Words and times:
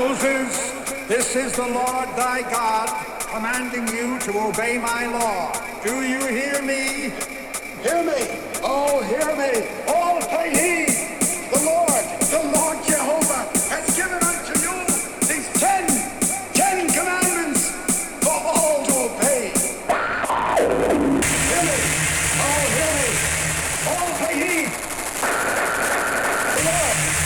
Moses, 0.00 0.56
this 1.08 1.34
is 1.34 1.56
the 1.56 1.62
Lord 1.66 2.08
thy 2.14 2.48
God 2.48 2.86
commanding 3.34 3.88
you 3.92 4.16
to 4.20 4.30
obey 4.38 4.78
my 4.78 5.06
law. 5.08 5.50
Do 5.82 6.02
you 6.06 6.20
hear 6.24 6.62
me? 6.62 7.10
Hear 7.82 8.04
me. 8.04 8.24
Oh, 8.62 9.02
hear 9.02 9.28
me. 9.34 9.66
All 9.88 10.20
take 10.20 10.52
heed. 10.56 10.97